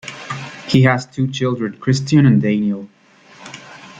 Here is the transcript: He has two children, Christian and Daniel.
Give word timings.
He 0.67 0.81
has 0.81 1.05
two 1.05 1.27
children, 1.27 1.77
Christian 1.79 2.25
and 2.25 2.41
Daniel. 2.41 2.89